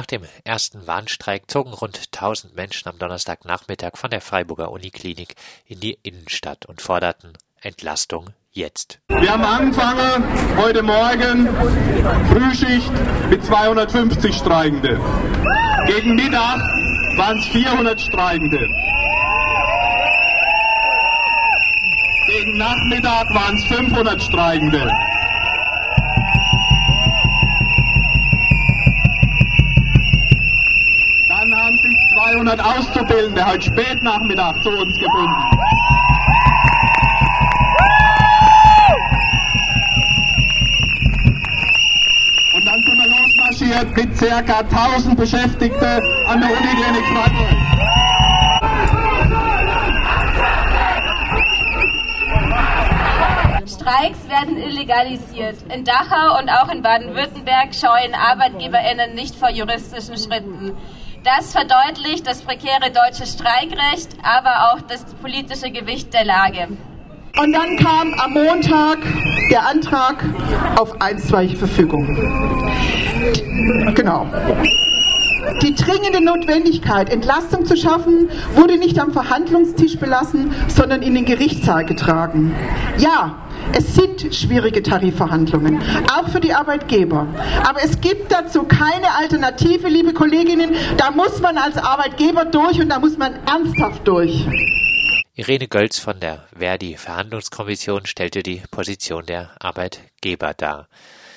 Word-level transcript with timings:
Nach 0.00 0.06
dem 0.06 0.22
ersten 0.44 0.86
Warnstreik 0.86 1.50
zogen 1.50 1.74
rund 1.74 1.98
1000 1.98 2.56
Menschen 2.56 2.88
am 2.88 2.98
Donnerstagnachmittag 2.98 3.98
von 3.98 4.08
der 4.08 4.22
Freiburger 4.22 4.72
Uniklinik 4.72 5.34
in 5.66 5.78
die 5.78 5.98
Innenstadt 6.02 6.64
und 6.64 6.80
forderten 6.80 7.34
Entlastung 7.60 8.30
jetzt. 8.50 8.98
Wir 9.08 9.30
haben 9.30 9.44
angefangen 9.44 10.56
heute 10.56 10.82
Morgen 10.82 11.48
Frühschicht 12.30 12.90
mit 13.28 13.44
250 13.44 14.34
Streikende. 14.34 14.98
Gegen 15.86 16.14
Mittag 16.14 16.60
waren 17.18 17.38
es 17.38 17.44
400 17.48 18.00
Streikende. 18.00 18.66
Gegen 22.26 22.56
Nachmittag 22.56 23.34
waren 23.34 23.54
es 23.54 23.64
500 23.66 24.22
Streikende. 24.22 25.09
Auszubildende 33.00 33.46
heute 33.46 33.62
spät 33.62 34.02
Nachmittag 34.02 34.62
zu 34.62 34.68
uns 34.68 34.94
gefunden. 34.98 35.34
Und 42.52 42.66
dann 42.66 42.82
sind 42.82 42.98
wir 42.98 43.08
losmarschiert 43.08 43.96
mit 43.96 44.18
ca. 44.18 44.58
1000 44.58 45.16
Beschäftigten 45.16 46.02
an 46.26 46.40
der 46.40 46.50
Uniklinik 46.50 47.06
Freiburg. 47.06 47.70
Streiks 53.66 54.28
werden 54.28 54.58
illegalisiert. 54.58 55.56
In 55.74 55.84
Dachau 55.84 56.38
und 56.38 56.50
auch 56.50 56.70
in 56.70 56.82
Baden-Württemberg 56.82 57.74
scheuen 57.74 58.14
ArbeitgeberInnen 58.14 59.14
nicht 59.14 59.36
vor 59.36 59.48
juristischen 59.50 60.18
Schritten. 60.18 60.76
Das 61.22 61.52
verdeutlicht 61.52 62.26
das 62.26 62.40
prekäre 62.40 62.90
deutsche 62.90 63.26
Streikrecht, 63.26 64.08
aber 64.22 64.72
auch 64.72 64.80
das 64.88 65.04
politische 65.20 65.70
Gewicht 65.70 66.14
der 66.14 66.24
Lage. 66.24 66.68
Und 67.38 67.52
dann 67.52 67.76
kam 67.76 68.14
am 68.14 68.32
Montag 68.32 68.98
der 69.50 69.66
Antrag 69.68 70.24
auf 70.76 70.98
einstweilige 71.00 71.58
Verfügung. 71.58 72.06
Genau. 73.94 74.26
Die 75.62 75.74
dringende 75.74 76.24
Notwendigkeit, 76.24 77.10
Entlastung 77.10 77.66
zu 77.66 77.76
schaffen, 77.76 78.30
wurde 78.54 78.78
nicht 78.78 78.98
am 78.98 79.12
Verhandlungstisch 79.12 79.98
belassen, 79.98 80.54
sondern 80.68 81.02
in 81.02 81.14
den 81.14 81.26
Gerichtssaal 81.26 81.84
getragen. 81.84 82.54
Ja, 82.96 83.34
es 83.72 83.94
sind 83.94 84.34
schwierige 84.34 84.82
Tarifverhandlungen, 84.82 85.80
auch 86.12 86.28
für 86.28 86.40
die 86.40 86.52
Arbeitgeber. 86.52 87.26
Aber 87.64 87.82
es 87.82 88.00
gibt 88.00 88.32
dazu 88.32 88.64
keine 88.64 89.14
Alternative, 89.16 89.88
liebe 89.88 90.12
Kolleginnen. 90.12 90.74
Da 90.96 91.10
muss 91.10 91.40
man 91.40 91.56
als 91.58 91.76
Arbeitgeber 91.76 92.44
durch 92.44 92.80
und 92.80 92.88
da 92.88 92.98
muss 92.98 93.16
man 93.16 93.34
ernsthaft 93.46 94.06
durch. 94.06 94.46
Irene 95.34 95.68
Gölz 95.68 95.98
von 95.98 96.20
der 96.20 96.44
Verdi 96.56 96.96
Verhandlungskommission 96.96 98.06
stellte 98.06 98.42
die 98.42 98.62
Position 98.70 99.24
der 99.24 99.50
Arbeitgeber 99.58 100.52
dar. 100.54 100.88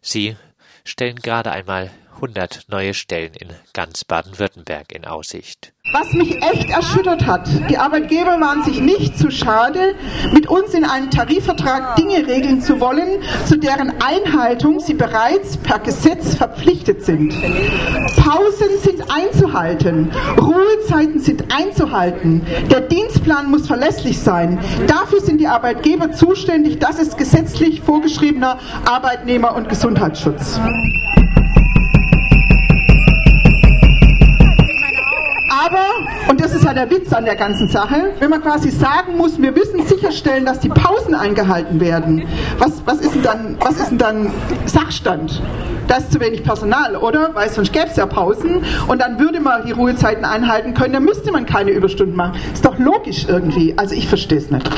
Sie 0.00 0.36
stellen 0.84 1.16
gerade 1.16 1.52
einmal 1.52 1.90
100 2.14 2.66
neue 2.68 2.94
Stellen 2.94 3.32
in 3.34 3.48
ganz 3.72 4.04
Baden-Württemberg 4.04 4.92
in 4.92 5.04
Aussicht. 5.04 5.72
Was 5.92 6.12
mich 6.14 6.42
echt 6.42 6.70
erschüttert 6.70 7.26
hat, 7.26 7.48
die 7.68 7.76
Arbeitgeber 7.76 8.40
waren 8.40 8.64
sich 8.64 8.80
nicht 8.80 9.18
zu 9.18 9.30
schade, 9.30 9.94
mit 10.32 10.48
uns 10.48 10.72
in 10.72 10.84
einem 10.84 11.10
Tarifvertrag 11.10 11.96
Dinge 11.96 12.26
regeln 12.26 12.62
zu 12.62 12.80
wollen, 12.80 13.22
zu 13.46 13.58
deren 13.58 13.92
Einhaltung 14.00 14.80
sie 14.80 14.94
bereits 14.94 15.56
per 15.58 15.78
Gesetz 15.80 16.34
verpflichtet 16.34 17.04
sind. 17.04 17.34
Pausen 18.16 18.78
sind 18.82 19.10
einzuhalten, 19.10 20.10
Ruhezeiten 20.40 21.20
sind 21.20 21.54
einzuhalten, 21.54 22.46
der 22.70 22.80
Dienstplan 22.80 23.50
muss 23.50 23.66
verlässlich 23.66 24.18
sein. 24.18 24.58
Dafür 24.86 25.20
sind 25.20 25.38
die 25.38 25.48
Arbeitgeber 25.48 26.12
zuständig, 26.12 26.78
das 26.78 26.98
ist 26.98 27.18
gesetzlich 27.18 27.82
vorgeschriebener 27.82 28.58
Arbeitnehmer- 28.86 29.54
und 29.54 29.68
Gesundheitsschutz. 29.68 30.58
Der 36.74 36.90
Witz 36.90 37.12
an 37.12 37.24
der 37.24 37.36
ganzen 37.36 37.68
Sache, 37.68 38.12
wenn 38.18 38.30
man 38.30 38.42
quasi 38.42 38.70
sagen 38.70 39.16
muss, 39.16 39.40
wir 39.40 39.52
müssen 39.52 39.86
sicherstellen, 39.86 40.44
dass 40.44 40.60
die 40.60 40.68
Pausen 40.68 41.14
eingehalten 41.14 41.80
werden, 41.80 42.26
was, 42.58 42.82
was, 42.84 43.00
ist, 43.00 43.14
denn 43.14 43.22
dann, 43.22 43.56
was 43.60 43.76
ist 43.76 43.90
denn 43.90 43.98
dann 43.98 44.30
Sachstand? 44.66 45.42
Da 45.86 45.96
ist 45.96 46.12
zu 46.12 46.20
wenig 46.20 46.42
Personal, 46.42 46.96
oder? 46.96 47.34
Weil 47.34 47.50
sonst 47.50 47.72
gäbe 47.72 47.86
es 47.86 47.96
ja 47.96 48.06
Pausen 48.06 48.64
und 48.88 49.00
dann 49.00 49.18
würde 49.18 49.40
man 49.40 49.66
die 49.66 49.72
Ruhezeiten 49.72 50.24
einhalten 50.24 50.74
können, 50.74 50.94
dann 50.94 51.04
müsste 51.04 51.30
man 51.32 51.46
keine 51.46 51.70
Überstunden 51.70 52.16
machen. 52.16 52.38
Ist 52.52 52.64
doch 52.64 52.78
logisch 52.78 53.26
irgendwie. 53.28 53.74
Also 53.76 53.94
ich 53.94 54.08
verstehe 54.08 54.38
es 54.38 54.50
nicht. 54.50 54.68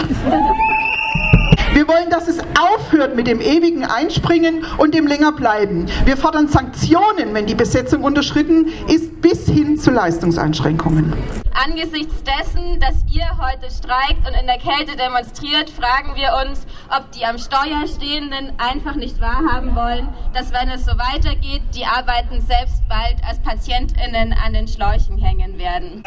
Wir 1.72 1.86
wollen, 1.88 2.08
dass 2.10 2.26
es 2.26 2.38
aufhört 2.58 3.16
mit 3.16 3.26
dem 3.26 3.40
ewigen 3.40 3.84
Einspringen 3.84 4.64
und 4.78 4.94
dem 4.94 5.06
Längerbleiben. 5.06 5.86
Wir 6.06 6.16
fordern 6.16 6.48
Sanktionen, 6.48 7.34
wenn 7.34 7.46
die 7.46 7.54
Besetzung 7.54 8.02
unterschritten 8.02 8.68
ist, 8.88 9.20
bis 9.20 9.46
hin 9.46 9.76
zu 9.76 9.90
Leistungseinschränkungen. 9.90 11.12
Angesichts 11.59 12.22
dessen, 12.22 12.78
dass 12.81 13.03
ihr 13.11 13.27
heute 13.39 13.71
streikt 13.71 14.28
und 14.28 14.34
in 14.39 14.47
der 14.47 14.59
Kälte 14.59 14.94
demonstriert, 14.94 15.71
fragen 15.71 16.15
wir 16.15 16.34
uns, 16.47 16.67
ob 16.94 17.11
die 17.12 17.25
am 17.25 17.39
Steuer 17.39 17.87
Stehenden 17.87 18.53
einfach 18.59 18.94
nicht 18.94 19.19
wahrhaben 19.22 19.75
wollen, 19.75 20.09
dass 20.34 20.53
wenn 20.53 20.69
es 20.69 20.84
so 20.84 20.93
weitergeht, 20.99 21.62
die 21.75 21.87
Arbeiten 21.87 22.43
selbst 22.43 22.87
bald 22.91 23.17
als 23.27 23.39
PatientInnen 23.41 24.34
an 24.34 24.53
den 24.53 24.69
Schläuchen 24.69 25.17
hängen 25.17 25.59
werden. 25.59 26.03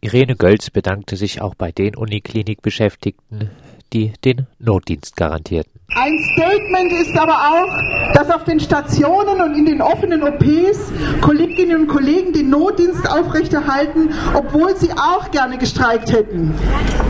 Irene 0.00 0.36
Gölz 0.36 0.70
bedankte 0.70 1.16
sich 1.16 1.42
auch 1.42 1.56
bei 1.56 1.72
den 1.72 1.96
Uniklinik-Beschäftigten, 1.96 3.50
die 3.92 4.12
den 4.24 4.46
Notdienst 4.58 5.16
garantierten. 5.16 5.78
Ein 5.94 6.18
Statement 6.34 6.92
ist 6.92 7.16
aber 7.18 7.32
auch, 7.32 8.12
dass 8.12 8.30
auf 8.30 8.44
den 8.44 8.60
Stationen 8.60 9.40
und 9.40 9.54
in 9.54 9.64
den 9.64 9.80
offenen 9.80 10.22
OPs 10.22 10.92
Kolleginnen 11.22 11.80
und 11.82 11.86
Kollegen 11.86 12.32
den 12.34 12.50
Notdienst 12.50 13.08
aufrechterhalten, 13.10 14.10
obwohl 14.34 14.76
sie 14.76 14.92
auch 14.92 15.30
gerne 15.30 15.56
gestreikt 15.56 16.12
hätten. 16.12 16.54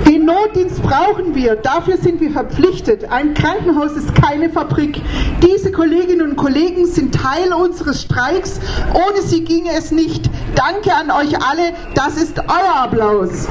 Den 0.07 0.27
Notdienst 0.27 0.81
brauchen 0.83 1.35
wir, 1.35 1.57
dafür 1.57 1.97
sind 1.97 2.21
wir 2.21 2.31
verpflichtet. 2.31 3.11
Ein 3.11 3.35
Krankenhaus 3.35 3.93
ist 3.93 4.15
keine 4.15 4.49
Fabrik. 4.49 5.01
Diese 5.45 5.73
Kolleginnen 5.73 6.31
und 6.31 6.37
Kollegen 6.37 6.87
sind 6.87 7.15
Teil 7.15 7.53
unseres 7.53 8.03
Streiks. 8.03 8.61
Ohne 8.95 9.23
sie 9.23 9.45
ginge 9.45 9.73
es 9.77 9.91
nicht. 9.91 10.31
Danke 10.55 10.95
an 10.95 11.11
euch 11.11 11.37
alle, 11.37 11.73
das 11.95 12.17
ist 12.17 12.39
euer 12.39 12.77
Applaus. 12.77 13.49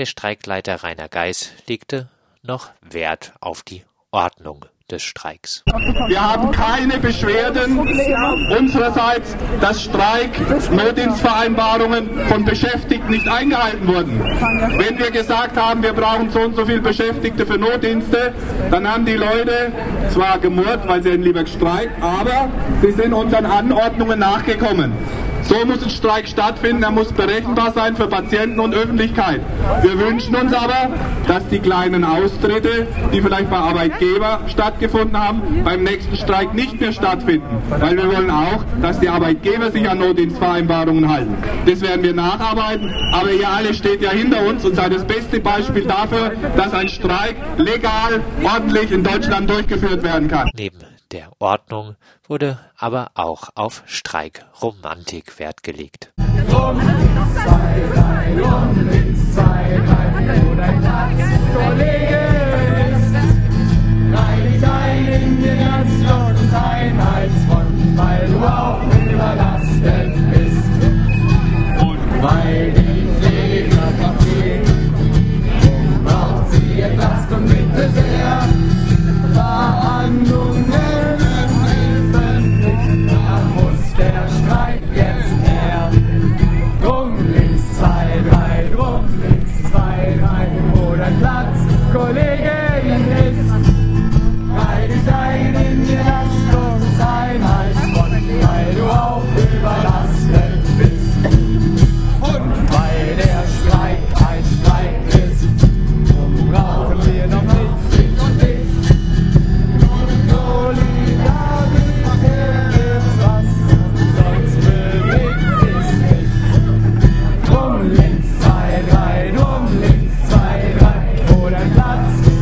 Der 0.00 0.06
Streikleiter 0.06 0.82
Rainer 0.82 1.10
Geis 1.10 1.52
legte 1.68 2.08
noch 2.42 2.70
Wert 2.80 3.34
auf 3.42 3.62
die 3.62 3.84
Ordnung 4.10 4.64
des 4.90 5.02
Streiks. 5.02 5.62
Wir 6.08 6.26
haben 6.26 6.50
keine 6.52 6.96
Beschwerden 6.96 7.78
unsererseits, 7.78 9.36
dass 9.60 9.82
Streik-Notdienstvereinbarungen 9.82 12.18
von 12.28 12.46
Beschäftigten 12.46 13.10
nicht 13.10 13.28
eingehalten 13.28 13.86
wurden. 13.86 14.18
Wenn 14.78 14.98
wir 14.98 15.10
gesagt 15.10 15.58
haben, 15.58 15.82
wir 15.82 15.92
brauchen 15.92 16.30
so 16.30 16.40
und 16.40 16.56
so 16.56 16.64
viele 16.64 16.80
Beschäftigte 16.80 17.44
für 17.44 17.58
Notdienste, 17.58 18.32
dann 18.70 18.90
haben 18.90 19.04
die 19.04 19.16
Leute 19.16 19.70
zwar 20.14 20.38
gemurrt, 20.38 20.88
weil 20.88 21.02
sie 21.02 21.10
hätten 21.10 21.24
lieber 21.24 21.44
gestreikt, 21.44 22.02
aber 22.02 22.48
sie 22.80 22.92
sind 22.92 23.12
unseren 23.12 23.44
Anordnungen 23.44 24.18
nachgekommen. 24.18 24.94
So 25.42 25.64
muss 25.66 25.82
ein 25.82 25.90
Streik 25.90 26.28
stattfinden, 26.28 26.82
er 26.82 26.90
muss 26.90 27.12
berechenbar 27.12 27.72
sein 27.72 27.96
für 27.96 28.06
Patienten 28.06 28.60
und 28.60 28.74
Öffentlichkeit. 28.74 29.40
Wir 29.82 29.98
wünschen 29.98 30.34
uns 30.34 30.52
aber, 30.52 30.90
dass 31.26 31.46
die 31.48 31.58
kleinen 31.58 32.04
Austritte, 32.04 32.86
die 33.12 33.20
vielleicht 33.20 33.50
bei 33.50 33.56
Arbeitgeber 33.56 34.40
stattgefunden 34.46 35.18
haben, 35.18 35.64
beim 35.64 35.82
nächsten 35.82 36.16
Streik 36.16 36.54
nicht 36.54 36.80
mehr 36.80 36.92
stattfinden. 36.92 37.62
Weil 37.78 37.96
wir 37.96 38.08
wollen 38.14 38.30
auch, 38.30 38.64
dass 38.82 39.00
die 39.00 39.08
Arbeitgeber 39.08 39.70
sich 39.70 39.88
an 39.88 39.98
Notdienstvereinbarungen 39.98 41.08
halten. 41.08 41.34
Das 41.66 41.80
werden 41.80 42.02
wir 42.02 42.14
nacharbeiten, 42.14 42.92
aber 43.12 43.30
ihr 43.32 43.48
alle 43.48 43.74
steht 43.74 44.02
ja 44.02 44.10
hinter 44.10 44.46
uns 44.46 44.64
und 44.64 44.76
seid 44.76 44.94
das 44.94 45.04
beste 45.04 45.40
Beispiel 45.40 45.84
dafür, 45.84 46.32
dass 46.56 46.72
ein 46.72 46.88
Streik 46.88 47.36
legal, 47.56 48.20
ordentlich 48.42 48.92
in 48.92 49.02
Deutschland 49.02 49.48
durchgeführt 49.50 50.02
werden 50.02 50.28
kann. 50.28 50.48
Neben 50.54 50.89
der 51.12 51.30
Ordnung 51.38 51.96
wurde 52.26 52.58
aber 52.76 53.10
auch 53.14 53.50
auf 53.54 53.82
Streikromantik 53.86 55.38
Wert 55.38 55.62
gelegt. 55.62 56.12
Rum 56.52 56.80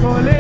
Cole 0.01 0.38